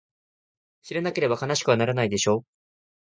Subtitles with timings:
[0.81, 2.43] 知らなければ悲しくはならないでしょ？